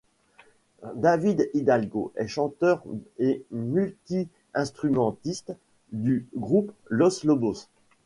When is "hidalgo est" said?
1.53-2.25